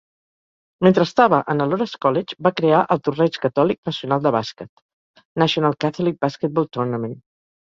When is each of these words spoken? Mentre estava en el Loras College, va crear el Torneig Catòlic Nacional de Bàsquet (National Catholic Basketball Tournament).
Mentre 0.85 1.03
estava 1.07 1.41
en 1.53 1.61
el 1.65 1.71
Loras 1.73 1.93
College, 2.05 2.37
va 2.47 2.53
crear 2.61 2.79
el 2.95 3.03
Torneig 3.09 3.37
Catòlic 3.45 3.79
Nacional 3.93 4.25
de 4.25 4.33
Bàsquet 4.37 4.73
(National 5.45 5.79
Catholic 5.87 6.19
Basketball 6.27 6.71
Tournament). 6.79 7.19